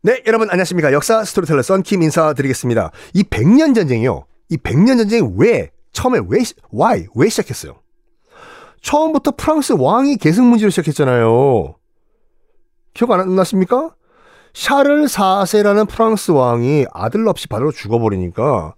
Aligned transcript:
네, 0.00 0.22
여러분 0.28 0.48
안녕하십니까. 0.48 0.92
역사 0.92 1.24
스토리텔러 1.24 1.60
썬킴 1.62 2.02
인사드리겠습니다. 2.02 2.92
이 3.14 3.24
백년 3.24 3.74
전쟁이요. 3.74 4.26
이 4.48 4.56
백년 4.56 4.96
전쟁이 4.96 5.28
왜, 5.36 5.72
처음에 5.90 6.20
왜, 6.28 6.38
why, 6.72 7.08
왜 7.16 7.28
시작했어요? 7.28 7.74
처음부터 8.80 9.32
프랑스 9.36 9.72
왕이 9.72 10.18
계승 10.18 10.44
문제로 10.44 10.70
시작했잖아요. 10.70 11.74
기억 12.94 13.10
안 13.10 13.34
나십니까? 13.34 13.92
샤를 14.54 15.06
4세라는 15.06 15.88
프랑스 15.88 16.30
왕이 16.30 16.86
아들 16.92 17.26
없이 17.26 17.48
바로 17.48 17.72
죽어버리니까 17.72 18.76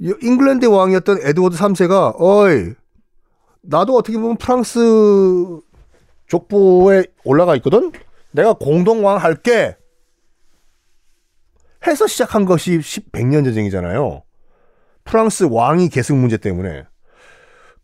잉글랜드 0.00 0.66
왕이었던 0.66 1.18
에드워드 1.22 1.56
3세가 1.56 2.16
어이 2.18 2.74
나도 3.62 3.94
어떻게 3.94 4.18
보면 4.18 4.38
프랑스 4.38 4.80
족보에 6.26 7.04
올라가 7.22 7.54
있거든. 7.56 7.92
내가 8.32 8.54
공동왕 8.54 9.18
할게. 9.18 9.76
해서 11.86 12.06
시작한 12.06 12.44
것이 12.44 12.78
100년 12.78 13.44
전쟁이잖아요. 13.44 14.22
프랑스 15.04 15.44
왕이 15.50 15.88
계승 15.88 16.20
문제 16.20 16.36
때문에. 16.36 16.84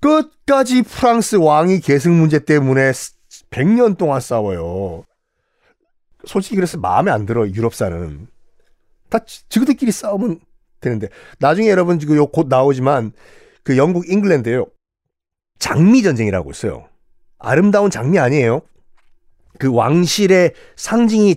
끝까지 0.00 0.82
프랑스 0.82 1.36
왕이 1.36 1.80
계승 1.80 2.18
문제 2.18 2.38
때문에 2.38 2.92
100년 3.50 3.96
동안 3.96 4.20
싸워요. 4.20 5.04
솔직히 6.24 6.56
그래서 6.56 6.78
마음에 6.78 7.10
안 7.10 7.24
들어, 7.24 7.48
유럽사는. 7.48 8.26
다 9.08 9.18
지그들끼리 9.48 9.92
싸우면 9.92 10.40
되는데. 10.80 11.08
나중에 11.38 11.68
여러분 11.70 11.98
지금 11.98 12.24
곧 12.26 12.48
나오지만 12.48 13.12
그 13.62 13.76
영국 13.76 14.08
잉글랜드요. 14.10 14.66
장미 15.58 16.02
전쟁이라고 16.02 16.50
있어요. 16.50 16.88
아름다운 17.38 17.90
장미 17.90 18.18
아니에요. 18.18 18.60
그 19.58 19.72
왕실의 19.72 20.52
상징이 20.76 21.36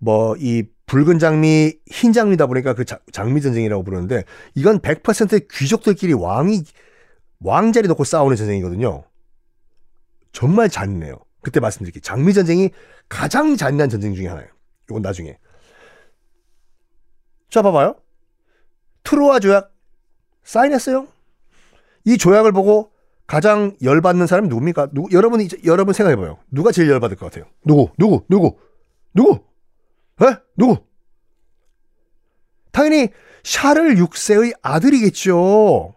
뭐 0.00 0.34
이 0.38 0.64
붉은 0.90 1.20
장미, 1.20 1.74
흰 1.86 2.12
장미다 2.12 2.46
보니까 2.46 2.74
그 2.74 2.84
장미 3.12 3.40
전쟁이라고 3.40 3.84
부르는데 3.84 4.24
이건 4.56 4.80
100% 4.80 5.46
귀족들끼리 5.48 6.14
왕이 6.14 6.64
왕자리 7.38 7.86
놓고 7.86 8.02
싸우는 8.02 8.36
전쟁이거든요. 8.36 9.04
정말 10.32 10.68
잔인해요. 10.68 11.14
그때 11.42 11.60
말씀드릴게요. 11.60 12.00
장미 12.02 12.34
전쟁이 12.34 12.70
가장 13.08 13.56
잔인한 13.56 13.88
전쟁 13.88 14.16
중에 14.16 14.26
하나예요. 14.26 14.48
이건 14.90 15.02
나중에. 15.02 15.38
자, 17.50 17.62
봐봐요. 17.62 17.94
트로아 19.04 19.38
조약 19.38 19.72
사인했어요. 20.42 21.06
이 22.04 22.18
조약을 22.18 22.50
보고 22.50 22.90
가장 23.28 23.76
열받는 23.80 24.26
사람이 24.26 24.48
누굽니까? 24.48 24.88
누구, 24.92 25.08
여러분이, 25.12 25.50
여러분 25.66 25.94
생각해봐요. 25.94 26.38
누가 26.50 26.72
제일 26.72 26.90
열받을 26.90 27.16
것 27.16 27.26
같아요? 27.26 27.48
누구? 27.64 27.90
누구? 27.96 28.24
누구? 28.28 28.58
누구? 29.14 29.49
에? 30.22 30.36
누구? 30.56 30.78
당연히 32.72 33.08
샤를 33.42 33.96
6세의 33.96 34.58
아들이겠죠. 34.62 35.94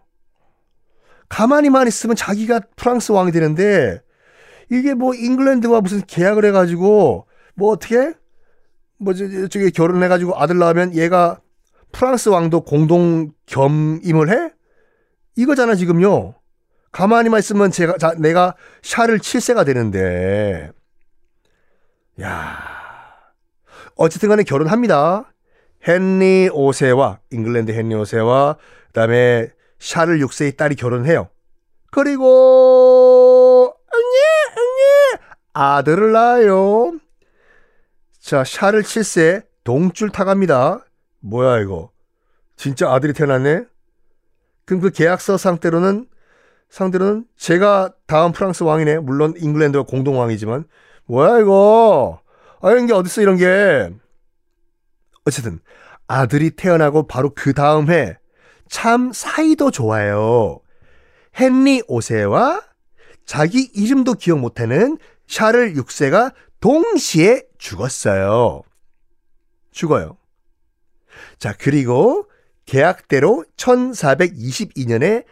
가만히만 1.28 1.88
있으면 1.88 2.16
자기가 2.16 2.60
프랑스 2.76 3.12
왕이 3.12 3.32
되는데 3.32 4.00
이게 4.70 4.94
뭐 4.94 5.14
잉글랜드와 5.14 5.80
무슨 5.80 6.02
계약을 6.06 6.44
해가지고 6.46 7.26
뭐 7.54 7.70
어떻게 7.70 8.14
뭐 8.98 9.12
저기 9.14 9.70
결혼해가지고 9.70 10.38
아들 10.40 10.58
낳으면 10.58 10.94
얘가 10.94 11.40
프랑스 11.92 12.28
왕도 12.28 12.62
공동 12.62 13.32
겸임을 13.46 14.30
해? 14.30 14.52
이거잖아 15.36 15.74
지금요. 15.74 16.34
가만히만 16.92 17.40
있으면 17.40 17.70
제가 17.70 17.98
자, 17.98 18.14
내가 18.18 18.54
샤를 18.82 19.18
7세가 19.18 19.66
되는데 19.66 20.70
야 22.20 22.83
어쨌든 23.96 24.28
간에 24.28 24.42
결혼합니다. 24.42 25.32
헨리 25.86 26.48
5세와 26.50 27.18
잉글랜드 27.30 27.72
헨리 27.72 27.94
5세와 27.94 28.56
그다음에 28.88 29.50
샤를 29.78 30.18
6세의 30.20 30.56
딸이 30.56 30.76
결혼해요. 30.76 31.28
그리고 31.90 33.74
응예 33.94 34.58
응예 34.58 35.22
아들을 35.52 36.12
낳아요. 36.12 36.92
자 38.18 38.42
샤를 38.44 38.82
7세 38.82 39.44
동줄 39.62 40.10
타갑니다. 40.10 40.84
뭐야 41.20 41.60
이거 41.60 41.90
진짜 42.56 42.90
아들이 42.92 43.12
태어났네. 43.12 43.64
그럼 44.64 44.80
그 44.80 44.90
계약서 44.90 45.36
상태로는 45.36 46.06
상대로는 46.70 47.26
제가 47.36 47.92
다음 48.06 48.32
프랑스 48.32 48.64
왕이네. 48.64 48.98
물론 48.98 49.34
잉글랜드와 49.36 49.84
공동 49.84 50.18
왕이지만 50.18 50.64
뭐야 51.06 51.40
이거? 51.40 52.20
아 52.64 52.70
이런 52.72 52.86
게 52.86 52.92
어딨어 52.94 53.22
이런 53.22 53.36
게. 53.36 53.90
어쨌든 55.26 55.60
아들이 56.06 56.50
태어나고 56.50 57.06
바로 57.06 57.32
그 57.34 57.52
다음 57.52 57.90
해 57.90 58.16
참 58.68 59.12
사이도 59.12 59.70
좋아요. 59.70 60.60
헨리 61.38 61.82
5세와 61.82 62.62
자기 63.26 63.70
이름도 63.74 64.14
기억 64.14 64.40
못하는 64.40 64.98
샤를 65.26 65.74
6세가 65.74 66.32
동시에 66.60 67.44
죽었어요. 67.58 68.62
죽어요. 69.70 70.16
자, 71.38 71.54
그리고 71.58 72.28
계약대로 72.66 73.44
1422년에 73.56 75.24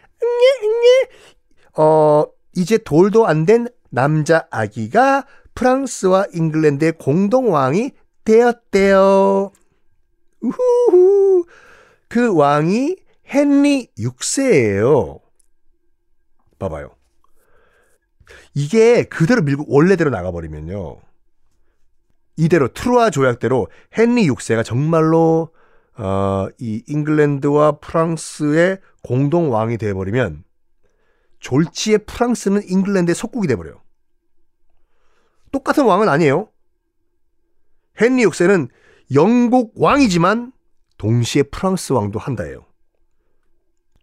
어, 1.77 2.25
이제 2.55 2.77
돌도 2.77 3.27
안 3.27 3.45
된 3.45 3.67
남자 3.89 4.47
아기가 4.51 5.25
프랑스와 5.55 6.27
잉글랜드의 6.33 6.93
공동왕이 6.93 7.91
되었대요. 8.25 9.51
우후후. 10.41 11.45
그 12.07 12.35
왕이 12.35 12.95
헨리 13.33 13.87
6세예요. 13.97 15.19
봐봐요. 16.59 16.95
이게 18.53 19.03
그대로 19.03 19.41
밀고 19.41 19.65
원래대로 19.67 20.09
나가버리면요. 20.09 20.99
이대로 22.37 22.67
트루아 22.73 23.09
조약대로 23.09 23.67
헨리 23.97 24.27
6세가 24.27 24.63
정말로 24.63 25.49
어, 25.95 26.47
이 26.59 26.83
잉글랜드와 26.87 27.73
프랑스의 27.73 28.79
공동 29.03 29.51
왕이 29.51 29.77
되어버리면 29.77 30.43
졸지에 31.39 31.99
프랑스는 31.99 32.63
잉글랜드의 32.67 33.15
속국이 33.15 33.47
돼버려요. 33.47 33.82
똑같은 35.53 35.85
왕은 35.85 36.09
아니에요. 36.09 36.49
헨리 38.01 38.25
6세는 38.25 38.67
영국 39.13 39.73
왕이지만 39.77 40.51
동시에 40.97 41.43
프랑스 41.43 41.93
왕도 41.93 42.19
한다예요. 42.19 42.65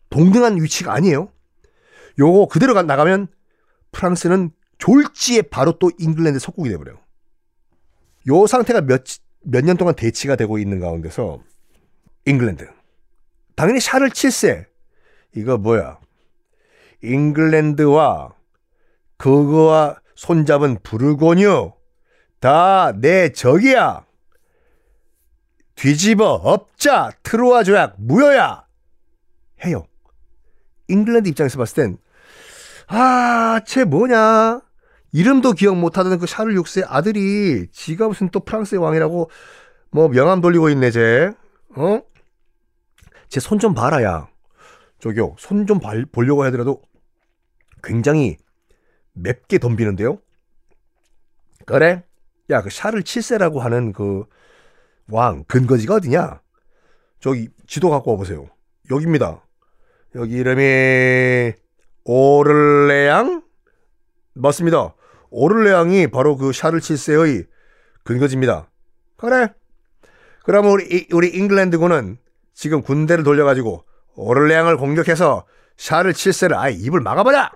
동등한 0.09 0.63
위치가 0.63 0.95
아니에요. 0.95 1.31
요거 2.19 2.47
그대로 2.47 2.81
나가면 2.81 3.29
프랑스는 3.93 4.51
졸지에 4.79 5.43
바로 5.43 5.73
또 5.79 5.91
잉글랜드 5.99 6.39
속국이 6.39 6.71
돼버려요. 6.71 6.99
요 8.29 8.47
상태가 8.47 8.81
몇, 8.83 9.03
몇 9.43 9.65
년 9.65 9.77
동안 9.77 9.95
대치가 9.95 10.37
되고 10.37 10.59
있는 10.59 10.79
가운데서 10.81 11.43
잉글랜드. 12.27 12.69
당연히 13.57 13.81
샤를 13.81 14.11
7세. 14.11 14.67
이거 15.35 15.59
뭐야. 15.59 15.99
잉글랜드와 17.03 18.35
그거와 19.17 20.01
손잡은 20.21 20.77
부르고뉴 20.83 21.73
다 22.41 22.93
내 23.01 23.33
적이야. 23.33 24.05
뒤집어 25.75 26.33
엎자 26.35 27.11
트로아 27.23 27.63
조약 27.63 27.95
무효야 27.97 28.67
해요. 29.65 29.85
잉글랜드 30.89 31.31
입장에서 31.31 31.57
봤을 31.57 31.83
땐 31.85 31.99
아, 32.89 33.61
쟤 33.65 33.85
뭐냐? 33.85 34.61
이름도 35.13 35.53
기억 35.53 35.77
못하던 35.79 36.19
그 36.19 36.27
샤를 36.27 36.55
6세 36.55 36.85
아들이 36.87 37.69
지가 37.73 38.09
무슨 38.09 38.29
또 38.29 38.41
프랑스의 38.41 38.79
왕이라고 38.83 39.31
뭐 39.91 40.09
명함 40.09 40.43
돌리고 40.43 40.69
있네 40.69 40.91
쟤. 40.91 41.31
어? 41.77 42.03
제 43.31 43.41
손 43.41 43.59
좀 43.59 43.73
봐라야. 43.73 44.29
저기요 44.99 45.35
손 45.39 45.67
좀 45.67 45.81
보려고 46.13 46.45
하더라도 46.45 46.83
굉장히 47.83 48.37
맵게 49.15 49.59
덤비는데요. 49.59 50.19
그래? 51.67 52.05
야 52.51 52.63
그 52.63 52.71
샤를 52.71 53.03
7세라고 53.03 53.59
하는 53.59 53.93
그 53.93 54.25
왕 55.11 55.45
근거지가 55.45 55.97
어디냐? 55.97 56.41
저기 57.21 57.49
지도 57.67 57.91
갖고 57.91 58.13
와보세요. 58.13 58.49
여기입니다. 58.91 59.45
여기 60.15 60.35
이름이 60.37 61.53
오를레앙? 62.05 63.43
맞습니다. 64.35 64.95
오를레앙이 65.31 66.07
바로 66.09 66.37
그 66.37 66.53
샤를 66.53 66.81
7세의 66.81 67.47
근거지입니다. 68.05 68.71
그래. 69.17 69.53
그럼 70.45 70.67
우리, 70.67 71.09
우리 71.13 71.29
잉글랜드군은 71.29 72.17
지금 72.55 72.83
군대를 72.83 73.23
돌려가지고 73.25 73.85
오를레앙을 74.15 74.77
공격해서 74.77 75.45
샤를 75.77 76.13
7세를 76.13 76.55
아예 76.57 76.73
입을 76.75 77.01
막아버려! 77.01 77.51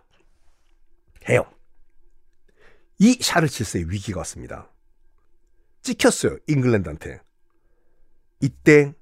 해요. 1.28 1.44
이 2.98 3.18
샤를 3.20 3.48
7세의 3.48 3.88
위기가 3.88 4.20
왔습니다. 4.20 4.68
찍혔어요. 5.82 6.38
잉글랜드한테. 6.46 7.20
이때 8.40 8.94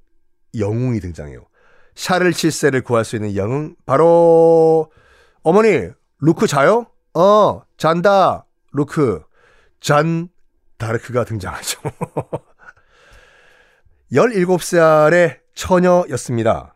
영웅이 0.59 1.01
등장해요. 1.01 1.47
샤를 1.95 2.33
7세를 2.33 2.85
구할 2.85 3.05
수 3.05 3.17
있는 3.17 3.37
영웅 3.37 3.77
바로 3.85 4.91
어머니 5.43 5.89
루크 6.21 6.47
자요? 6.47 6.87
어 7.15 7.63
잔다 7.77 8.47
루크 8.73 9.23
잔 9.81 10.29
다르크가 10.79 11.25
등장하죠. 11.25 11.81
17살의 14.13 15.41
처녀였습니다. 15.55 16.72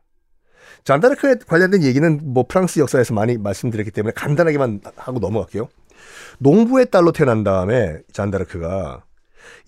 잔다르크에 0.86 1.34
관련된 1.48 1.82
얘기는 1.82 2.20
뭐 2.22 2.46
프랑스 2.48 2.78
역사에서 2.78 3.12
많이 3.12 3.36
말씀드렸기 3.36 3.90
때문에 3.90 4.12
간단하게만 4.14 4.80
하고 4.96 5.18
넘어갈게요. 5.18 5.68
농부의 6.38 6.90
딸로 6.92 7.10
태어난 7.10 7.42
다음에 7.42 7.98
잔다르크가 8.12 9.02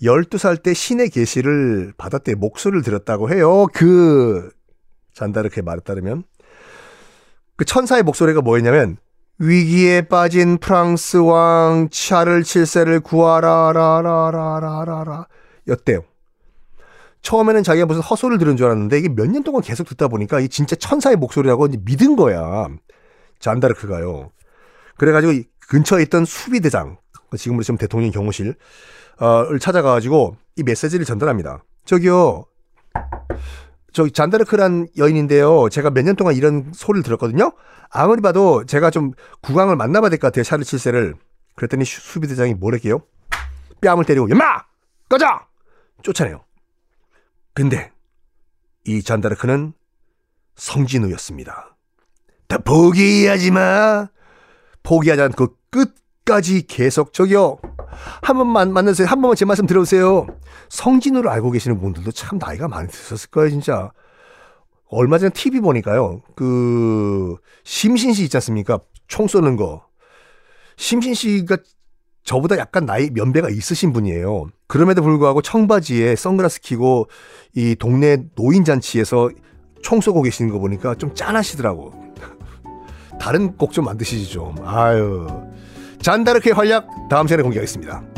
12살 0.01 0.63
때 0.63 0.73
신의 0.73 1.11
계시를 1.11 1.93
받았대 1.99 2.37
목소리를 2.37 2.83
들었다고 2.83 3.31
해요. 3.31 3.67
그 3.75 4.51
잔다르크의 5.15 5.65
말에 5.65 5.81
따르면 5.81 6.23
그 7.57 7.65
천사의 7.65 8.05
목소리가 8.05 8.41
뭐였냐면 8.41 8.97
위기에 9.41 10.03
빠진 10.03 10.59
프랑스 10.59 11.17
왕 11.17 11.89
샤를 11.91 12.43
7세를 12.45 13.03
구하라 13.03 13.73
라라라라라 13.73 15.27
였대요. 15.67 16.05
처음에는 17.23 17.63
자기가 17.63 17.87
무슨 17.87 18.03
헛소리를 18.03 18.39
들은 18.39 18.57
줄 18.57 18.67
알았는데 18.67 18.99
이게 18.99 19.09
몇 19.09 19.27
년 19.29 19.43
동안 19.43 19.63
계속 19.63 19.87
듣다 19.89 20.09
보니까 20.09 20.41
이 20.41 20.49
진짜 20.49 20.77
천사의 20.77 21.17
목소리라고 21.17 21.69
믿은 21.85 22.17
거야. 22.17 22.69
잔다르크가요. 23.41 24.31
그래가지고 24.97 25.33
근처에 25.69 26.03
있던 26.05 26.25
수비대장, 26.25 26.99
지금으로 27.37 27.63
치면 27.63 27.79
대통령 27.79 28.11
경호실, 28.11 28.55
어,를 29.21 29.59
찾아가가지고 29.59 30.37
이 30.57 30.63
메시지를 30.63 31.05
전달합니다. 31.05 31.63
저기요, 31.85 32.47
저 33.93 34.09
잔다르크란 34.09 34.89
여인인데요. 34.97 35.69
제가 35.71 35.91
몇 35.91 36.03
년 36.05 36.17
동안 36.17 36.35
이런 36.35 36.73
소리를 36.75 37.03
들었거든요. 37.03 37.53
아무리 37.91 38.21
봐도 38.23 38.65
제가 38.65 38.91
좀 38.91 39.13
국왕을 39.43 39.77
만나봐야 39.77 40.11
될 40.11 40.19
것 40.19 40.29
같아요. 40.29 40.45
샤를 40.45 40.65
칠세를. 40.65 41.15
그랬더니 41.57 41.85
수비대장이 41.85 42.55
뭐랬게요? 42.55 43.01
뺨을 43.81 44.05
때리고 44.05 44.29
연마 44.31 44.63
꺼져 45.09 45.27
쫓아내요. 46.03 46.43
근데 47.59 47.91
이 48.85 49.03
잔다르크는 49.03 49.73
성진우였습니다. 50.55 51.77
다 52.47 52.59
포기하지 52.59 53.51
마. 53.51 54.07
포기하지 54.85 55.23
않고 55.23 55.57
끝까지 55.69 56.69
계속 56.69 57.13
저기요. 57.13 57.59
한 58.23 58.37
번만 58.37 58.73
만나세요. 58.73 59.09
한 59.09 59.21
번만 59.21 59.35
제 59.35 59.45
말씀 59.45 59.67
들어보세요. 59.67 60.29
성진우를 60.69 61.29
알고 61.29 61.51
계시는 61.51 61.81
분들도 61.81 62.13
참 62.13 62.39
나이가 62.39 62.69
많이 62.69 62.89
드셨을 62.89 63.31
거예요, 63.31 63.51
진짜. 63.51 63.91
얼마 64.89 65.19
전에 65.19 65.31
TV 65.31 65.59
보니까요. 65.59 66.23
그 66.37 67.35
심신 67.65 68.13
씨 68.13 68.23
있지 68.23 68.37
않습니까? 68.37 68.79
총 69.09 69.27
쏘는 69.27 69.57
거. 69.57 69.85
심신 70.77 71.13
씨가 71.13 71.57
저보다 72.29 72.59
약간 72.59 72.85
나이 72.85 73.09
면배가 73.09 73.49
있으신 73.49 73.95
분이에요. 73.95 74.49
그럼에도 74.67 75.01
불구하고 75.03 75.41
청바지에 75.41 76.15
선글라스 76.15 76.61
끼고 76.61 77.09
이 77.55 77.75
동네 77.75 78.19
노인 78.35 78.67
잔치에서 78.67 79.31
총 79.83 80.03
쏘고 80.03 80.21
계시는 80.21 80.53
거 80.53 80.59
보니까 80.59 80.95
좀 80.95 81.15
짠하시더라고. 81.15 81.91
다른 83.19 83.57
곡 83.57 83.73
좀 83.73 83.87
만드시지 83.87 84.31
좀. 84.31 84.55
아유. 84.63 85.27
잔다르크의 86.03 86.55
활약 86.55 86.87
다음 87.09 87.27
시간에 87.27 87.43
공개하겠습니다. 87.43 88.18